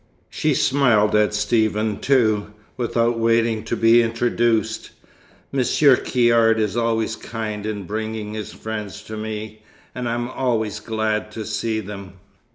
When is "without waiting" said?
2.75-3.63